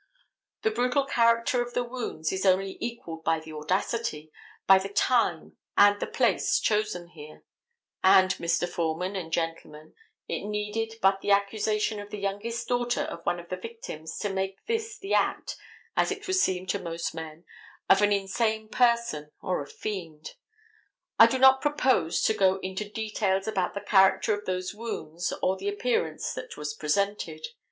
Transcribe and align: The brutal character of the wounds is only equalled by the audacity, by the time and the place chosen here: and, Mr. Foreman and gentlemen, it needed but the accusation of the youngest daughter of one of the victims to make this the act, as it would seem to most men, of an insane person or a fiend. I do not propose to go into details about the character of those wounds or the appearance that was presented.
The 0.63 0.71
brutal 0.71 1.05
character 1.05 1.61
of 1.61 1.75
the 1.75 1.83
wounds 1.83 2.31
is 2.31 2.43
only 2.43 2.75
equalled 2.79 3.23
by 3.23 3.39
the 3.39 3.53
audacity, 3.53 4.31
by 4.65 4.79
the 4.79 4.89
time 4.89 5.57
and 5.77 5.99
the 5.99 6.07
place 6.07 6.59
chosen 6.59 7.09
here: 7.09 7.43
and, 8.03 8.31
Mr. 8.37 8.67
Foreman 8.67 9.15
and 9.15 9.31
gentlemen, 9.31 9.93
it 10.27 10.43
needed 10.43 10.95
but 11.03 11.21
the 11.21 11.29
accusation 11.29 11.99
of 11.99 12.09
the 12.09 12.17
youngest 12.17 12.67
daughter 12.67 13.01
of 13.01 13.23
one 13.27 13.39
of 13.39 13.49
the 13.49 13.57
victims 13.57 14.17
to 14.17 14.29
make 14.29 14.65
this 14.65 14.97
the 14.97 15.13
act, 15.13 15.55
as 15.95 16.11
it 16.11 16.25
would 16.25 16.35
seem 16.35 16.65
to 16.65 16.79
most 16.79 17.13
men, 17.13 17.45
of 17.87 18.01
an 18.01 18.11
insane 18.11 18.69
person 18.69 19.29
or 19.39 19.61
a 19.61 19.67
fiend. 19.67 20.33
I 21.19 21.27
do 21.27 21.37
not 21.37 21.61
propose 21.61 22.23
to 22.23 22.33
go 22.33 22.55
into 22.63 22.89
details 22.89 23.47
about 23.47 23.75
the 23.75 23.81
character 23.81 24.33
of 24.33 24.45
those 24.45 24.73
wounds 24.73 25.31
or 25.43 25.57
the 25.57 25.69
appearance 25.69 26.33
that 26.33 26.57
was 26.57 26.73
presented. 26.73 27.45